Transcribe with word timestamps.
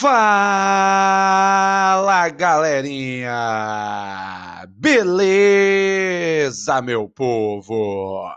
Fala 0.00 1.88
galerinha! 2.28 3.34
Beleza, 4.68 6.00
meu 6.80 7.08
povo? 7.08 8.30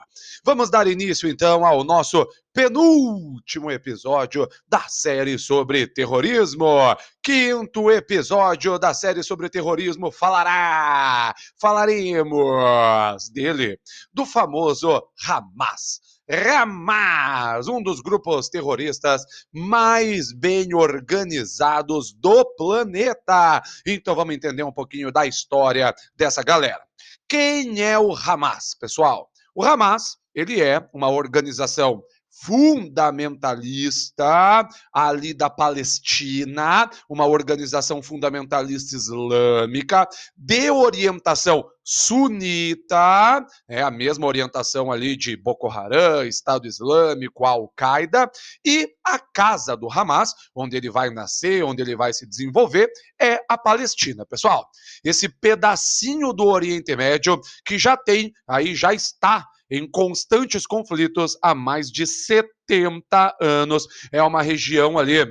Vamos 0.43 0.71
dar 0.71 0.87
início 0.87 1.29
então 1.29 1.63
ao 1.63 1.83
nosso 1.83 2.27
penúltimo 2.51 3.69
episódio 3.69 4.47
da 4.67 4.81
série 4.87 5.37
sobre 5.37 5.85
terrorismo. 5.85 6.95
Quinto 7.21 7.91
episódio 7.91 8.79
da 8.79 8.95
série 8.95 9.21
sobre 9.21 9.47
terrorismo 9.47 10.09
falará, 10.09 11.31
falaremos 11.59 13.29
dele, 13.31 13.79
do 14.11 14.25
famoso 14.25 14.99
Hamas 15.27 16.10
Hamas, 16.29 17.67
um 17.67 17.81
dos 17.81 18.01
grupos 18.01 18.49
terroristas 18.49 19.23
mais 19.51 20.31
bem 20.31 20.73
organizados 20.73 22.13
do 22.13 22.45
planeta. 22.55 23.61
Então 23.85 24.15
vamos 24.15 24.35
entender 24.35 24.63
um 24.63 24.71
pouquinho 24.71 25.11
da 25.11 25.25
história 25.25 25.93
dessa 26.15 26.41
galera. 26.43 26.81
Quem 27.27 27.81
é 27.81 27.97
o 27.97 28.13
Hamas, 28.13 28.75
pessoal? 28.79 29.29
O 29.53 29.63
Hamas, 29.63 30.17
ele 30.33 30.61
é 30.61 30.87
uma 30.93 31.09
organização 31.09 32.03
fundamentalista 32.31 34.67
ali 34.93 35.33
da 35.33 35.49
Palestina, 35.49 36.89
uma 37.09 37.25
organização 37.25 38.01
fundamentalista 38.01 38.95
islâmica 38.95 40.07
de 40.35 40.71
orientação 40.71 41.65
sunita, 41.83 43.45
é 43.67 43.81
a 43.81 43.91
mesma 43.91 44.27
orientação 44.27 44.91
ali 44.91 45.15
de 45.15 45.35
Boko 45.35 45.67
Haram, 45.67 46.23
Estado 46.23 46.67
Islâmico, 46.67 47.45
Al-Qaeda, 47.45 48.29
e 48.65 48.89
a 49.03 49.19
casa 49.19 49.75
do 49.75 49.91
Hamas, 49.91 50.33
onde 50.55 50.77
ele 50.77 50.89
vai 50.89 51.09
nascer, 51.09 51.63
onde 51.63 51.81
ele 51.81 51.95
vai 51.95 52.13
se 52.13 52.27
desenvolver, 52.27 52.89
é 53.19 53.39
a 53.49 53.57
Palestina, 53.57 54.25
pessoal. 54.25 54.69
Esse 55.03 55.27
pedacinho 55.27 56.33
do 56.33 56.45
Oriente 56.45 56.95
Médio 56.95 57.39
que 57.65 57.77
já 57.77 57.97
tem, 57.97 58.31
aí 58.47 58.75
já 58.75 58.93
está 58.93 59.47
em 59.71 59.89
constantes 59.89 60.67
conflitos 60.67 61.37
há 61.41 61.55
mais 61.55 61.89
de 61.89 62.05
70 62.05 63.37
anos. 63.39 63.87
É 64.11 64.21
uma 64.21 64.41
região 64.41 64.99
ali 64.99 65.25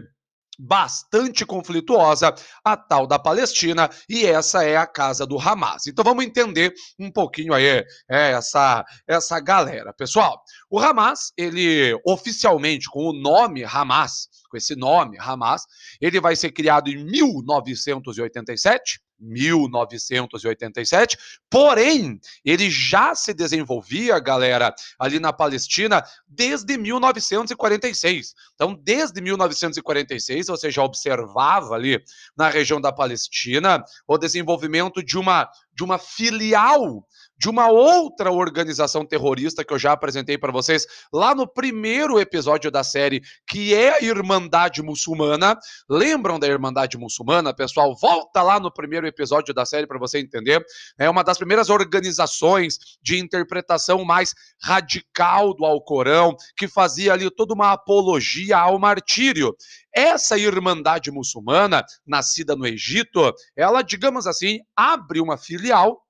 bastante 0.60 1.47
conflituosa, 1.47 2.34
a 2.62 2.77
tal 2.77 3.06
da 3.06 3.19
Palestina, 3.19 3.88
e 4.08 4.27
essa 4.27 4.62
é 4.62 4.77
a 4.77 4.86
casa 4.86 5.27
do 5.27 5.38
Hamas. 5.38 5.86
Então 5.86 6.05
vamos 6.05 6.24
entender 6.24 6.74
um 6.98 7.10
pouquinho 7.10 7.55
aí 7.55 7.66
é, 7.66 7.86
essa, 8.08 8.84
essa 9.08 9.41
galera. 9.41 9.92
Pessoal, 9.94 10.42
o 10.69 10.78
Hamas, 10.78 11.32
ele 11.36 11.98
oficialmente, 12.06 12.91
com 12.91 13.08
o 13.08 13.12
nome 13.12 13.64
Hamas, 13.64 14.28
com 14.50 14.56
esse 14.56 14.74
nome, 14.74 15.16
Hamas, 15.18 15.64
ele 16.00 16.20
vai 16.20 16.34
ser 16.36 16.50
criado 16.50 16.90
em 16.90 17.02
1987, 17.04 19.00
1987. 19.20 21.16
Porém, 21.48 22.20
ele 22.44 22.68
já 22.70 23.14
se 23.14 23.32
desenvolvia, 23.32 24.18
galera, 24.18 24.74
ali 24.98 25.20
na 25.20 25.32
Palestina 25.32 26.02
desde 26.26 26.76
1946. 26.76 28.34
Então, 28.54 28.74
desde 28.74 29.20
1946, 29.20 30.48
você 30.48 30.70
já 30.70 30.82
observava 30.82 31.74
ali 31.74 32.02
na 32.36 32.48
região 32.48 32.80
da 32.80 32.92
Palestina 32.92 33.84
o 34.06 34.18
desenvolvimento 34.18 35.02
de 35.02 35.18
uma 35.18 35.48
de 35.72 35.84
uma 35.84 35.98
filial 35.98 37.06
de 37.41 37.48
uma 37.48 37.70
outra 37.70 38.30
organização 38.30 39.02
terrorista 39.02 39.64
que 39.64 39.72
eu 39.72 39.78
já 39.78 39.92
apresentei 39.92 40.36
para 40.36 40.52
vocês 40.52 40.86
lá 41.10 41.34
no 41.34 41.48
primeiro 41.48 42.20
episódio 42.20 42.70
da 42.70 42.84
série, 42.84 43.22
que 43.48 43.74
é 43.74 43.94
a 43.97 44.05
Irmandade 44.05 44.82
Muçulmana. 44.82 45.58
Lembram 45.88 46.38
da 46.38 46.47
Irmandade 46.47 46.98
Muçulmana, 46.98 47.55
pessoal? 47.55 47.97
Volta 47.97 48.42
lá 48.42 48.60
no 48.60 48.70
primeiro 48.70 49.06
episódio 49.06 49.55
da 49.55 49.64
série 49.64 49.87
para 49.87 49.98
você 49.98 50.19
entender. 50.19 50.62
É 50.98 51.09
uma 51.09 51.25
das 51.25 51.38
primeiras 51.38 51.70
organizações 51.70 52.78
de 53.03 53.19
interpretação 53.19 54.04
mais 54.04 54.34
radical 54.62 55.54
do 55.54 55.64
Alcorão, 55.64 56.37
que 56.54 56.69
fazia 56.69 57.14
ali 57.14 57.31
toda 57.31 57.54
uma 57.54 57.72
apologia 57.72 58.59
ao 58.59 58.78
martírio. 58.78 59.56
Essa 59.94 60.37
Irmandade 60.37 61.10
Muçulmana, 61.10 61.87
nascida 62.06 62.54
no 62.54 62.66
Egito, 62.66 63.32
ela, 63.56 63.81
digamos 63.81 64.26
assim, 64.26 64.59
abre 64.76 65.22
uma 65.22 65.38
filial 65.38 66.03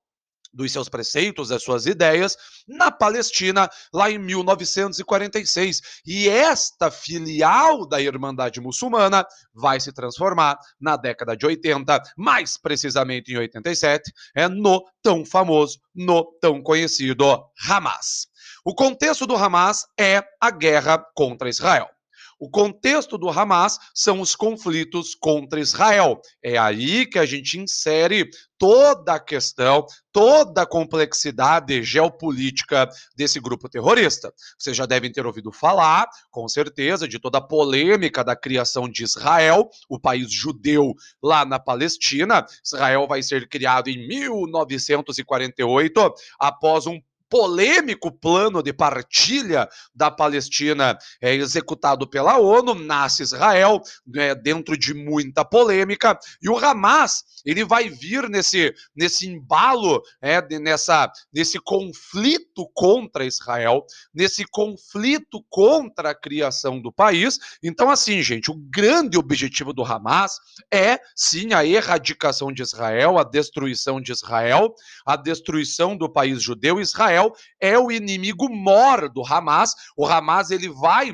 dos 0.53 0.71
seus 0.71 0.89
preceitos, 0.89 1.49
das 1.49 1.63
suas 1.63 1.85
ideias, 1.85 2.37
na 2.67 2.91
Palestina, 2.91 3.69
lá 3.93 4.09
em 4.09 4.17
1946. 4.17 5.81
E 6.05 6.27
esta 6.29 6.91
filial 6.91 7.87
da 7.87 8.01
Irmandade 8.01 8.59
Muçulmana 8.59 9.25
vai 9.53 9.79
se 9.79 9.91
transformar 9.91 10.57
na 10.79 10.97
década 10.97 11.35
de 11.35 11.45
80, 11.45 12.01
mais 12.17 12.57
precisamente 12.57 13.31
em 13.33 13.37
87, 13.37 14.11
é 14.35 14.47
no 14.47 14.83
tão 15.01 15.25
famoso, 15.25 15.79
no 15.95 16.23
tão 16.41 16.61
conhecido 16.61 17.25
Hamas. 17.67 18.27
O 18.63 18.75
contexto 18.75 19.25
do 19.25 19.35
Hamas 19.35 19.85
é 19.99 20.23
a 20.39 20.51
guerra 20.51 21.03
contra 21.15 21.49
Israel. 21.49 21.89
O 22.41 22.49
contexto 22.49 23.17
do 23.19 23.29
Hamas 23.29 23.77
são 23.93 24.19
os 24.19 24.35
conflitos 24.35 25.13
contra 25.13 25.59
Israel. 25.59 26.19
É 26.43 26.57
aí 26.57 27.05
que 27.05 27.19
a 27.19 27.25
gente 27.25 27.59
insere 27.59 28.27
toda 28.57 29.13
a 29.13 29.19
questão, 29.19 29.85
toda 30.11 30.63
a 30.63 30.65
complexidade 30.65 31.83
geopolítica 31.83 32.89
desse 33.15 33.39
grupo 33.39 33.69
terrorista. 33.69 34.33
Vocês 34.57 34.75
já 34.75 34.87
devem 34.87 35.11
ter 35.11 35.23
ouvido 35.23 35.51
falar, 35.51 36.09
com 36.31 36.47
certeza, 36.47 37.07
de 37.07 37.19
toda 37.19 37.37
a 37.37 37.47
polêmica 37.47 38.23
da 38.23 38.35
criação 38.35 38.89
de 38.89 39.03
Israel, 39.03 39.69
o 39.87 39.99
país 39.99 40.33
judeu 40.33 40.95
lá 41.21 41.45
na 41.45 41.59
Palestina. 41.59 42.43
Israel 42.65 43.05
vai 43.07 43.21
ser 43.21 43.47
criado 43.47 43.87
em 43.87 44.07
1948, 44.07 46.11
após 46.39 46.87
um 46.87 46.99
polêmico 47.31 48.11
plano 48.11 48.61
de 48.61 48.73
partilha 48.73 49.69
da 49.95 50.11
Palestina 50.11 50.97
é 51.21 51.33
executado 51.33 52.05
pela 52.05 52.37
ONU, 52.37 52.75
nasce 52.75 53.23
Israel, 53.23 53.81
é, 54.17 54.35
dentro 54.35 54.77
de 54.77 54.93
muita 54.93 55.45
polêmica, 55.45 56.19
e 56.41 56.49
o 56.49 56.57
Hamas 56.57 57.23
ele 57.45 57.63
vai 57.63 57.87
vir 57.89 58.29
nesse, 58.29 58.73
nesse 58.93 59.27
embalo, 59.27 60.01
é, 60.21 60.41
nessa, 60.59 61.09
nesse 61.33 61.57
conflito 61.57 62.69
contra 62.73 63.25
Israel, 63.25 63.85
nesse 64.13 64.43
conflito 64.45 65.41
contra 65.49 66.09
a 66.09 66.15
criação 66.15 66.81
do 66.81 66.91
país. 66.91 67.39
Então, 67.63 67.89
assim, 67.89 68.21
gente, 68.21 68.51
o 68.51 68.55
grande 68.55 69.17
objetivo 69.17 69.71
do 69.71 69.85
Hamas 69.85 70.37
é, 70.71 70.99
sim, 71.15 71.53
a 71.53 71.65
erradicação 71.65 72.51
de 72.51 72.61
Israel, 72.61 73.17
a 73.17 73.23
destruição 73.23 74.01
de 74.01 74.11
Israel, 74.11 74.75
a 75.05 75.15
destruição 75.15 75.95
do 75.95 76.11
país 76.11 76.43
judeu. 76.43 76.79
Israel 76.79 77.20
Israel 77.21 77.35
é 77.59 77.77
o 77.77 77.91
inimigo 77.91 78.49
mor 78.49 79.09
do 79.09 79.23
Hamas. 79.25 79.73
O 79.95 80.05
Hamas 80.05 80.51
ele 80.51 80.69
vai 80.69 81.13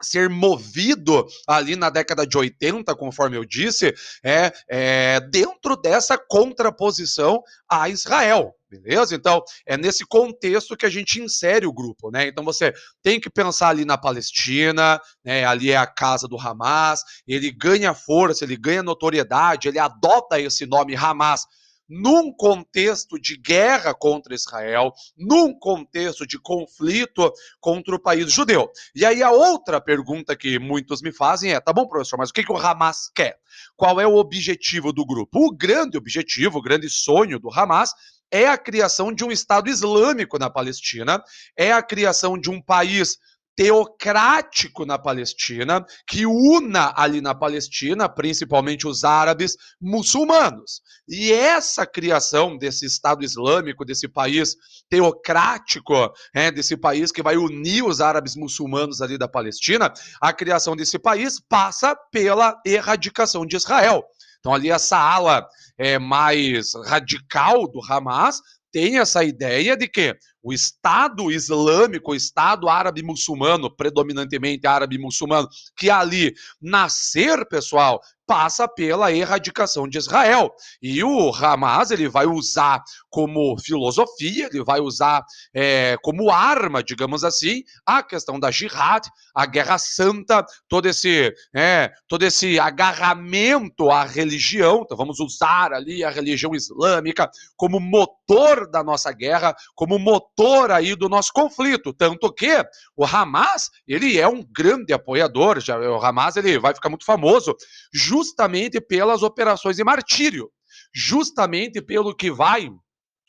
ser 0.00 0.30
movido 0.30 1.26
ali 1.46 1.74
na 1.74 1.90
década 1.90 2.24
de 2.24 2.38
80, 2.38 2.94
conforme 2.94 3.36
eu 3.36 3.44
disse, 3.44 3.92
é, 4.22 4.52
é 4.68 5.20
dentro 5.20 5.76
dessa 5.76 6.16
contraposição 6.16 7.42
a 7.68 7.88
Israel. 7.88 8.54
Beleza? 8.70 9.14
Então, 9.14 9.42
é 9.66 9.78
nesse 9.78 10.06
contexto 10.06 10.76
que 10.76 10.84
a 10.84 10.90
gente 10.90 11.20
insere 11.20 11.66
o 11.66 11.72
grupo, 11.72 12.10
né? 12.10 12.28
Então, 12.28 12.44
você 12.44 12.72
tem 13.02 13.18
que 13.18 13.30
pensar 13.30 13.70
ali 13.70 13.84
na 13.84 13.96
Palestina, 13.96 15.00
né? 15.24 15.44
Ali 15.46 15.72
é 15.72 15.76
a 15.76 15.86
casa 15.86 16.28
do 16.28 16.38
Hamas, 16.38 17.02
ele 17.26 17.50
ganha 17.50 17.94
força, 17.94 18.44
ele 18.44 18.58
ganha 18.58 18.82
notoriedade, 18.82 19.68
ele 19.68 19.78
adota 19.78 20.38
esse 20.38 20.66
nome 20.66 20.94
Hamas 20.94 21.46
num 21.88 22.32
contexto 22.32 23.18
de 23.18 23.36
guerra 23.36 23.94
contra 23.94 24.34
Israel, 24.34 24.92
num 25.16 25.56
contexto 25.58 26.26
de 26.26 26.38
conflito 26.38 27.32
contra 27.60 27.94
o 27.94 28.00
país 28.00 28.32
judeu. 28.32 28.70
E 28.94 29.04
aí 29.04 29.22
a 29.22 29.30
outra 29.30 29.80
pergunta 29.80 30.36
que 30.36 30.58
muitos 30.58 31.00
me 31.00 31.12
fazem 31.12 31.52
é: 31.52 31.60
tá 31.60 31.72
bom, 31.72 31.86
professor, 31.86 32.18
mas 32.18 32.30
o 32.30 32.32
que, 32.32 32.44
que 32.44 32.52
o 32.52 32.56
Hamas 32.56 33.10
quer? 33.14 33.38
Qual 33.76 34.00
é 34.00 34.06
o 34.06 34.16
objetivo 34.16 34.92
do 34.92 35.06
grupo? 35.06 35.46
O 35.46 35.54
grande 35.54 35.96
objetivo, 35.96 36.58
o 36.58 36.62
grande 36.62 36.90
sonho 36.90 37.38
do 37.38 37.50
Hamas 37.52 37.92
é 38.30 38.46
a 38.46 38.58
criação 38.58 39.12
de 39.12 39.24
um 39.24 39.30
Estado 39.30 39.70
Islâmico 39.70 40.38
na 40.38 40.50
Palestina, 40.50 41.22
é 41.56 41.72
a 41.72 41.82
criação 41.82 42.38
de 42.38 42.50
um 42.50 42.60
país 42.60 43.16
teocrático 43.58 44.86
na 44.86 44.96
Palestina, 44.96 45.84
que 46.06 46.24
una 46.24 46.92
ali 46.96 47.20
na 47.20 47.34
Palestina, 47.34 48.08
principalmente 48.08 48.86
os 48.86 49.02
árabes 49.02 49.56
muçulmanos. 49.80 50.80
E 51.08 51.32
essa 51.32 51.84
criação 51.84 52.56
desse 52.56 52.86
Estado 52.86 53.24
Islâmico, 53.24 53.84
desse 53.84 54.06
país 54.06 54.54
teocrático, 54.88 55.92
é, 56.32 56.52
desse 56.52 56.76
país 56.76 57.10
que 57.10 57.20
vai 57.20 57.36
unir 57.36 57.82
os 57.84 58.00
árabes 58.00 58.36
muçulmanos 58.36 59.02
ali 59.02 59.18
da 59.18 59.26
Palestina, 59.26 59.92
a 60.20 60.32
criação 60.32 60.76
desse 60.76 60.96
país 60.96 61.40
passa 61.40 61.96
pela 62.12 62.56
erradicação 62.64 63.44
de 63.44 63.56
Israel. 63.56 64.04
Então, 64.38 64.54
ali, 64.54 64.70
essa 64.70 64.96
ala 64.96 65.44
é, 65.76 65.98
mais 65.98 66.74
radical 66.86 67.66
do 67.66 67.80
Hamas 67.90 68.40
tem 68.70 68.98
essa 68.98 69.24
ideia 69.24 69.76
de 69.76 69.88
que 69.88 70.16
o 70.42 70.52
Estado 70.52 71.30
Islâmico, 71.30 72.12
o 72.12 72.14
Estado 72.14 72.68
árabe 72.68 73.02
muçulmano, 73.02 73.74
predominantemente 73.74 74.66
árabe 74.66 74.98
muçulmano, 74.98 75.48
que 75.76 75.90
ali 75.90 76.34
nascer, 76.60 77.46
pessoal, 77.48 78.00
passa 78.28 78.68
pela 78.68 79.10
erradicação 79.10 79.88
de 79.88 79.96
Israel. 79.96 80.52
E 80.82 81.02
o 81.02 81.34
Hamas 81.34 81.90
ele 81.90 82.10
vai 82.10 82.26
usar 82.26 82.82
como 83.08 83.56
filosofia, 83.58 84.50
ele 84.52 84.62
vai 84.62 84.80
usar 84.80 85.24
é, 85.54 85.96
como 86.02 86.30
arma, 86.30 86.82
digamos 86.82 87.24
assim, 87.24 87.62
a 87.86 88.02
questão 88.02 88.38
da 88.38 88.50
jihad, 88.50 89.08
a 89.34 89.46
guerra 89.46 89.78
santa, 89.78 90.44
todo 90.68 90.86
esse, 90.86 91.32
é, 91.56 91.90
todo 92.06 92.22
esse 92.22 92.60
agarramento 92.60 93.90
à 93.90 94.04
religião. 94.04 94.82
Então 94.84 94.96
vamos 94.96 95.18
usar 95.20 95.72
ali 95.72 96.04
a 96.04 96.10
religião 96.10 96.54
islâmica 96.54 97.30
como 97.56 97.80
motor 97.80 98.70
da 98.70 98.84
nossa 98.84 99.10
guerra, 99.10 99.56
como 99.74 99.98
motor 99.98 100.28
aí 100.70 100.94
do 100.94 101.08
nosso 101.08 101.32
conflito. 101.32 101.92
Tanto 101.92 102.32
que 102.32 102.64
o 102.96 103.04
Hamas 103.04 103.70
ele 103.86 104.18
é 104.18 104.28
um 104.28 104.42
grande 104.42 104.92
apoiador. 104.92 105.60
Já, 105.60 105.78
o 105.78 106.04
Hamas 106.04 106.36
ele 106.36 106.58
vai 106.58 106.74
ficar 106.74 106.88
muito 106.88 107.04
famoso 107.04 107.54
justamente 107.92 108.80
pelas 108.80 109.22
operações 109.22 109.76
de 109.76 109.84
martírio, 109.84 110.50
justamente 110.94 111.82
pelo 111.82 112.14
que 112.14 112.30
vai 112.30 112.70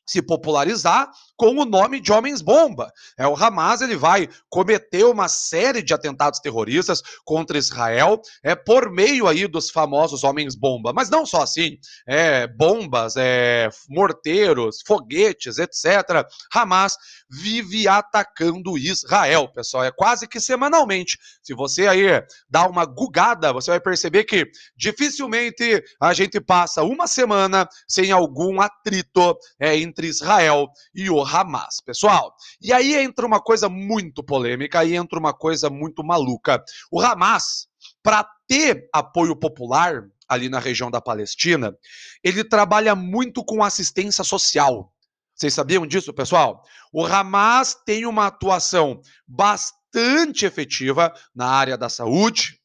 se 0.10 0.24
popularizar 0.24 1.08
com 1.38 1.56
o 1.56 1.66
nome 1.66 2.02
de 2.02 2.12
homens-bomba. 2.12 2.92
É, 3.16 3.28
o 3.28 3.36
Hamas 3.36 3.82
ele 3.82 3.96
vai 3.96 4.28
cometer 4.50 5.06
uma 5.06 5.28
série 5.28 5.84
de 5.84 5.94
atentados 5.94 6.40
terroristas 6.40 7.02
contra 7.24 7.60
Israel 7.60 8.20
é, 8.44 8.56
por 8.56 8.92
meio 8.92 9.28
aí 9.28 9.48
dos 9.48 9.70
famosos 9.70 10.24
homens-bomba. 10.24 10.92
Mas 10.94 11.12
não 11.12 11.28
só 11.28 11.44
assim, 11.44 11.78
é, 12.08 12.48
bombas, 12.48 13.14
é, 13.16 13.70
morteiros, 13.88 14.80
foguetes, 14.86 15.60
etc. 15.60 16.28
Hamas 16.54 16.98
vive 17.30 17.88
atacando 17.88 18.78
Israel, 18.78 19.48
pessoal. 19.54 19.84
É 19.84 19.92
quase 19.92 20.28
que 20.28 20.40
semanalmente. 20.40 21.20
Se 21.44 21.54
você 21.54 21.86
aí 21.86 22.08
dá 22.50 22.68
uma 22.68 22.84
gugada, 22.84 23.54
você 23.54 23.70
vai 23.70 23.80
perceber 23.80 24.24
que 24.24 24.46
dificilmente 24.76 25.84
a 26.02 26.14
gente 26.14 26.42
passa 26.42 26.82
uma 26.82 27.06
semana 27.06 27.70
sem 27.88 28.12
algum 28.12 28.60
atrito 28.60 29.38
é, 29.60 29.78
entre 29.78 29.99
Israel 30.08 30.70
e 30.94 31.10
o 31.10 31.22
Hamas, 31.22 31.80
pessoal. 31.86 32.34
E 32.62 32.72
aí 32.74 32.96
entra 32.96 33.26
uma 33.26 33.42
coisa 33.42 33.70
muito 33.70 34.24
polêmica, 34.24 34.80
aí 34.80 34.96
entra 34.96 35.20
uma 35.20 35.34
coisa 35.34 35.70
muito 35.70 36.04
maluca. 36.04 36.64
O 36.92 37.00
Hamas, 37.00 37.68
para 38.02 38.28
ter 38.48 38.88
apoio 38.94 39.36
popular 39.36 40.04
ali 40.28 40.48
na 40.48 40.60
região 40.60 40.92
da 40.92 41.02
Palestina, 41.02 41.76
ele 42.24 42.44
trabalha 42.44 42.96
muito 42.96 43.44
com 43.44 43.64
assistência 43.64 44.24
social. 44.24 44.94
Vocês 45.36 45.54
sabiam 45.54 45.88
disso, 45.88 46.14
pessoal? 46.14 46.64
O 46.92 47.06
Hamas 47.06 47.74
tem 47.86 48.06
uma 48.06 48.28
atuação 48.28 49.02
bastante 49.26 50.46
efetiva 50.46 51.14
na 51.34 51.48
área 51.48 51.78
da 51.78 51.88
saúde, 51.88 52.59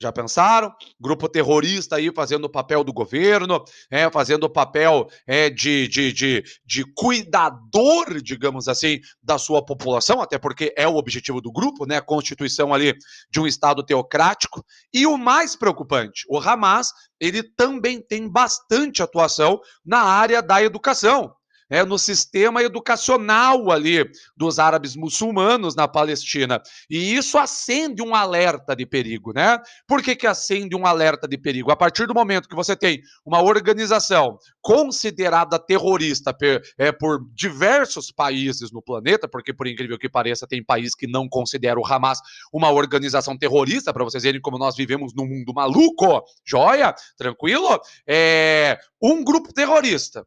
já 0.00 0.12
pensaram? 0.12 0.72
Grupo 1.00 1.28
terrorista 1.28 1.96
aí 1.96 2.12
fazendo 2.14 2.44
o 2.44 2.50
papel 2.50 2.84
do 2.84 2.92
governo, 2.92 3.62
é, 3.90 4.10
fazendo 4.10 4.44
o 4.44 4.50
papel 4.50 5.08
é, 5.26 5.50
de, 5.50 5.88
de, 5.88 6.12
de, 6.12 6.44
de 6.64 6.84
cuidador, 6.94 8.20
digamos 8.22 8.68
assim, 8.68 9.00
da 9.22 9.38
sua 9.38 9.64
população, 9.64 10.20
até 10.20 10.38
porque 10.38 10.72
é 10.76 10.86
o 10.86 10.96
objetivo 10.96 11.40
do 11.40 11.52
grupo, 11.52 11.86
né? 11.86 11.96
A 11.96 12.02
constituição 12.02 12.72
ali 12.72 12.94
de 13.30 13.40
um 13.40 13.46
Estado 13.46 13.84
teocrático. 13.84 14.64
E 14.92 15.06
o 15.06 15.16
mais 15.16 15.56
preocupante, 15.56 16.24
o 16.28 16.38
Hamas, 16.38 16.92
ele 17.20 17.42
também 17.42 18.00
tem 18.00 18.28
bastante 18.30 19.02
atuação 19.02 19.60
na 19.84 20.00
área 20.00 20.40
da 20.40 20.62
educação 20.62 21.34
é, 21.70 21.84
no 21.84 21.98
sistema 21.98 22.62
educacional 22.62 23.70
ali 23.70 24.04
dos 24.36 24.58
árabes 24.58 24.96
muçulmanos 24.96 25.74
na 25.74 25.86
Palestina. 25.86 26.60
E 26.88 27.14
isso 27.14 27.38
acende 27.38 28.02
um 28.02 28.14
alerta 28.14 28.74
de 28.74 28.86
perigo, 28.86 29.32
né? 29.32 29.58
Por 29.86 30.02
que, 30.02 30.16
que 30.16 30.26
acende 30.26 30.74
um 30.74 30.86
alerta 30.86 31.28
de 31.28 31.36
perigo? 31.36 31.70
A 31.70 31.76
partir 31.76 32.06
do 32.06 32.14
momento 32.14 32.48
que 32.48 32.54
você 32.54 32.76
tem 32.76 33.00
uma 33.24 33.42
organização 33.42 34.38
considerada 34.60 35.58
terrorista 35.58 36.32
per, 36.32 36.62
é, 36.76 36.92
por 36.92 37.20
diversos 37.34 38.10
países 38.10 38.70
no 38.72 38.82
planeta, 38.82 39.28
porque 39.28 39.52
por 39.52 39.66
incrível 39.66 39.98
que 39.98 40.08
pareça, 40.08 40.46
tem 40.46 40.64
país 40.64 40.94
que 40.94 41.06
não 41.06 41.28
considera 41.28 41.78
o 41.78 41.86
Hamas 41.86 42.20
uma 42.52 42.70
organização 42.70 43.36
terrorista, 43.36 43.92
para 43.92 44.04
vocês 44.04 44.22
verem 44.22 44.40
como 44.40 44.58
nós 44.58 44.76
vivemos 44.76 45.14
num 45.14 45.26
mundo 45.26 45.52
maluco, 45.54 46.22
joia? 46.44 46.94
Tranquilo? 47.16 47.80
É 48.06 48.78
um 49.00 49.22
grupo 49.24 49.52
terrorista 49.52 50.26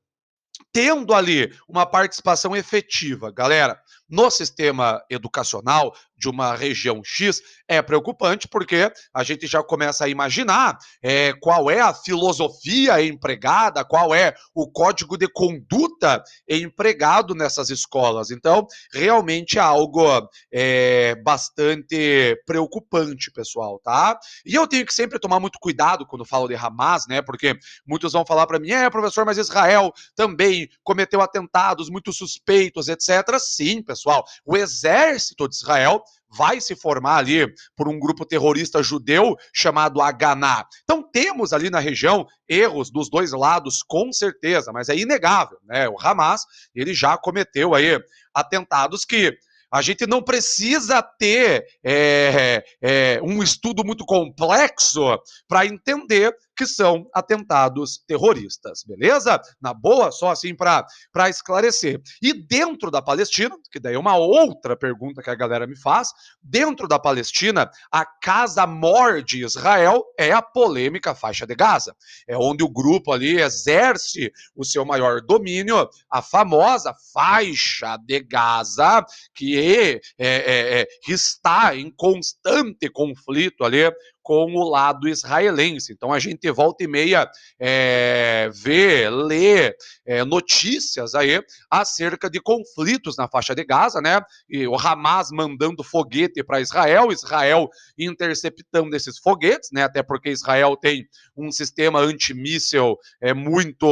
tendo 0.72 1.14
ali 1.14 1.54
uma 1.68 1.86
participação 1.86 2.56
efetiva, 2.56 3.32
galera, 3.32 3.80
no 4.10 4.30
sistema 4.30 5.04
educacional 5.10 5.94
de 6.22 6.30
uma 6.30 6.56
região 6.56 7.02
X 7.04 7.42
é 7.68 7.82
preocupante, 7.82 8.48
porque 8.48 8.92
a 9.14 9.24
gente 9.24 9.48
já 9.48 9.64
começa 9.64 10.06
a 10.06 10.10
imaginar 10.10 10.78
é, 11.02 11.34
qual 11.34 11.72
é 11.72 11.80
a 11.80 11.94
filosofia 11.94 13.02
empregada, 13.04 13.84
qual 13.84 14.14
é 14.14 14.36
o 14.54 14.70
código 14.70 15.18
de 15.18 15.28
conduta 15.28 16.22
empregado 16.48 17.34
nessas 17.34 17.70
escolas. 17.70 18.30
Então, 18.30 18.68
realmente 18.94 19.58
é 19.58 19.62
algo 19.62 20.06
é, 20.54 21.16
bastante 21.24 22.40
preocupante, 22.46 23.32
pessoal, 23.32 23.80
tá? 23.84 24.20
E 24.46 24.54
eu 24.54 24.68
tenho 24.68 24.86
que 24.86 24.94
sempre 24.94 25.20
tomar 25.20 25.40
muito 25.40 25.58
cuidado 25.60 26.06
quando 26.06 26.26
falo 26.26 26.48
de 26.48 26.56
Hamas, 26.56 27.08
né? 27.08 27.22
Porque 27.22 27.58
muitos 27.86 28.14
vão 28.14 28.26
falar 28.26 28.46
para 28.46 28.60
mim, 28.60 28.72
é, 28.72 28.90
professor, 28.90 29.26
mas 29.26 29.38
Israel 29.38 29.92
também 30.16 30.70
cometeu 30.84 31.22
atentados 31.22 31.90
muito 31.90 32.14
suspeitos, 32.14 32.88
etc. 32.88 33.40
Sim, 33.40 33.82
pessoal 33.82 34.12
pessoal. 34.12 34.26
O 34.46 34.58
exército 34.58 35.48
de 35.48 35.56
Israel 35.56 36.04
vai 36.32 36.62
se 36.62 36.76
formar 36.76 37.18
ali 37.18 37.46
por 37.76 37.88
um 37.88 38.00
grupo 38.00 38.26
terrorista 38.26 38.82
judeu 38.82 39.36
chamado 39.54 40.02
Haganá. 40.02 40.66
Então 40.84 41.04
temos 41.12 41.54
ali 41.54 41.70
na 41.70 41.80
região 41.80 42.26
erros 42.48 42.92
dos 42.92 43.10
dois 43.10 43.32
lados, 43.32 43.84
com 43.84 44.12
certeza, 44.12 44.72
mas 44.72 44.90
é 44.90 44.96
inegável, 44.96 45.58
né? 45.66 45.90
O 45.90 45.96
Hamas, 46.00 46.42
ele 46.74 46.94
já 46.94 47.18
cometeu 47.18 47.74
aí 47.74 48.00
atentados 48.34 49.06
que 49.06 49.38
a 49.72 49.82
gente 49.82 50.06
não 50.06 50.22
precisa 50.22 51.02
ter 51.02 51.66
é, 51.82 52.62
é, 52.82 53.22
um 53.24 53.42
estudo 53.42 53.86
muito 53.86 54.06
complexo 54.06 55.18
para 55.48 55.66
entender 55.66 56.36
que 56.56 56.66
são 56.66 57.08
atentados 57.14 58.04
terroristas, 58.08 58.84
beleza? 58.84 59.42
Na 59.62 59.74
boa, 59.74 60.12
só 60.12 60.30
assim 60.30 60.56
para 60.56 60.86
esclarecer. 61.30 62.02
E 62.22 62.34
dentro 62.34 62.92
da 62.92 63.02
Palestina, 63.02 63.56
que 63.72 63.80
daí 63.80 63.96
é 63.96 64.00
uma 64.00 64.18
outra 64.18 64.76
pergunta 64.76 65.22
que 65.22 65.30
a 65.30 65.36
galera 65.36 65.66
me 65.66 65.78
faz, 65.78 66.10
dentro 66.42 66.88
da 66.88 67.00
Palestina, 67.00 67.70
a 67.92 68.06
casa 68.06 68.68
mor 68.68 69.24
de 69.24 69.44
Israel 69.44 70.04
é 70.18 70.32
a 70.32 70.42
polêmica 70.42 71.16
faixa 71.16 71.46
de 71.46 71.56
Gaza. 71.56 71.96
É 72.28 72.38
onde 72.38 72.64
o 72.64 72.70
grupo 72.70 73.12
ali 73.12 73.40
exerce 73.40 74.32
o 74.56 74.64
seu 74.64 74.86
maior 74.86 75.22
domínio, 75.22 75.90
a 76.10 76.22
famosa 76.22 76.94
faixa 77.14 77.98
de 77.98 78.20
Gaza, 78.22 79.06
que 79.34 79.58
é, 79.58 80.02
é, 80.18 80.82
é, 80.82 80.88
está 81.08 81.76
em 81.76 81.90
constante 81.92 82.90
conflito 82.90 83.64
ali 83.64 83.92
com 84.22 84.54
o 84.54 84.70
lado 84.70 85.08
israelense. 85.08 85.94
Então 85.94 86.14
a 86.14 86.20
gente 86.20 86.50
volta 86.52 86.84
e 86.84 86.88
meia 86.88 87.30
é, 87.60 88.50
vê, 88.54 89.10
lê 89.10 89.76
é, 90.06 90.24
notícias 90.24 91.16
aí 91.16 91.42
acerca 91.70 92.30
de 92.30 92.40
conflitos 92.40 93.18
na 93.18 93.28
faixa 93.28 93.56
de 93.56 93.64
Gaza, 93.64 94.02
né? 94.02 94.22
E 94.50 94.68
o 94.68 94.76
Hamas 94.76 95.32
mandando 95.32 95.84
foguete 95.84 96.44
para 96.44 96.62
Israel, 96.62 97.12
Israel 97.12 97.70
interceptando 97.98 98.96
esses 98.96 99.18
foguetes, 99.18 99.70
né? 99.72 99.84
Até 99.84 100.04
porque 100.04 100.30
Israel 100.30 100.76
tem 100.76 101.08
um 101.36 101.52
sistema 101.52 102.00
antimíssel 102.00 102.98
é, 103.22 103.34
muito, 103.34 103.88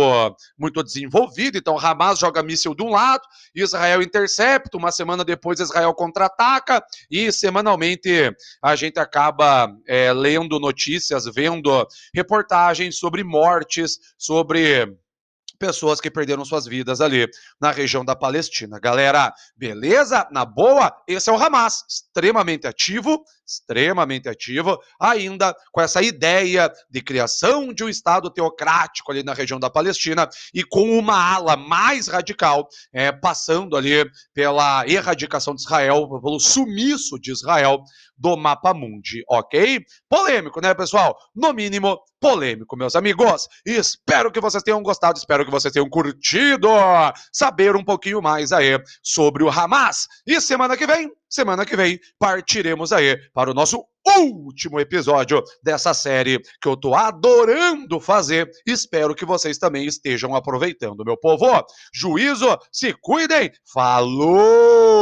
muito 0.58 0.84
desenvolvido. 0.84 1.58
Então 1.58 1.78
Hamas 1.78 2.20
joga 2.20 2.44
míssil 2.44 2.76
de 2.76 2.84
um 2.84 2.90
lado, 2.90 3.24
Israel 3.56 4.02
intercepta, 4.02 4.78
uma 4.78 4.92
semana 4.92 5.24
depois 5.24 5.60
Israel 5.60 5.94
contra-ataca 5.94 6.84
e 7.10 7.32
semanalmente 7.32 8.34
a 8.62 8.76
gente 8.76 9.00
acaba 9.00 9.74
é, 9.88 10.14
lendo 10.20 10.60
notícias, 10.60 11.26
vendo 11.26 11.88
reportagens 12.14 12.98
sobre 12.98 13.24
mortes, 13.24 14.00
sobre 14.18 14.98
pessoas 15.60 16.00
que 16.00 16.10
perderam 16.10 16.46
suas 16.46 16.66
vidas 16.66 17.02
ali 17.02 17.28
na 17.60 17.72
região 17.72 18.04
da 18.04 18.16
Palestina. 18.16 18.80
Galera, 18.80 19.34
beleza? 19.56 20.28
Na 20.32 20.46
boa, 20.46 20.96
esse 21.08 21.30
é 21.30 21.34
o 21.34 21.36
Hamas, 21.36 21.84
extremamente 21.88 22.66
ativo, 22.66 23.22
extremamente 23.46 24.30
ativo, 24.30 24.80
ainda 25.00 25.54
com 25.72 25.82
essa 25.82 26.02
ideia 26.02 26.72
de 26.90 27.02
criação 27.02 27.74
de 27.74 27.84
um 27.84 27.90
Estado 27.90 28.30
teocrático 28.32 29.12
ali 29.12 29.24
na 29.24 29.34
região 29.34 29.60
da 29.60 29.70
Palestina 29.70 30.30
e 30.54 30.64
com 30.64 30.98
uma 30.98 31.34
ala 31.34 31.58
mais 31.58 32.08
radical, 32.08 32.68
é, 32.94 33.12
passando 33.12 33.76
ali 33.76 34.10
pela 34.34 34.88
erradicação 34.88 35.54
de 35.54 35.62
Israel, 35.62 36.08
pelo 36.22 36.40
sumiço 36.40 37.20
de 37.20 37.32
Israel 37.32 37.84
do 38.18 38.36
mapa 38.38 38.74
mundi, 38.74 39.24
ok? 39.30 39.84
Polêmico, 40.08 40.62
né, 40.62 40.74
pessoal? 40.74 41.18
No 41.36 41.54
mínimo, 41.54 42.00
polêmico, 42.20 42.76
meus 42.78 42.96
amigos. 42.96 43.48
Espero 43.66 44.32
que 44.32 44.40
vocês 44.40 44.64
tenham 44.64 44.82
gostado, 44.84 45.18
espero 45.18 45.46
que 45.46 45.52
vocês 45.52 45.74
tenham 45.74 45.90
curtido 45.90 46.70
saber 47.32 47.76
um 47.76 47.84
pouquinho 47.84 48.22
mais 48.22 48.52
aí 48.52 48.80
sobre 49.02 49.44
o 49.44 49.50
Hamas. 49.50 50.08
E 50.26 50.40
semana 50.42 50.76
que 50.78 50.86
vem, 50.86 51.12
semana 51.30 51.66
que 51.66 51.76
vem, 51.76 52.00
partiremos 52.18 52.92
aí 52.92 53.18
para 53.34 53.52
o 53.52 53.54
nosso 53.54 53.84
último 54.18 54.80
episódio 54.80 55.44
dessa 55.64 55.94
série 55.94 56.40
que 56.62 56.68
eu 56.68 56.76
tô 56.76 56.96
adorando 56.96 58.00
fazer. 58.00 58.50
Espero 58.66 59.14
que 59.16 59.26
vocês 59.26 59.58
também 59.58 59.86
estejam 59.86 60.36
aproveitando, 60.36 61.06
meu 61.06 61.18
povo. 61.18 61.66
Juízo, 61.94 62.58
se 62.72 62.94
cuidem. 62.94 63.52
Falou! 63.74 65.00